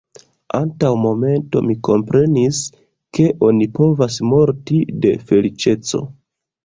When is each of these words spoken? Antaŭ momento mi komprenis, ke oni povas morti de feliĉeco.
Antaŭ 0.59 0.89
momento 1.01 1.61
mi 1.67 1.75
komprenis, 1.87 2.61
ke 3.17 3.27
oni 3.51 3.69
povas 3.81 4.19
morti 4.33 4.81
de 5.05 5.13
feliĉeco. 5.29 6.03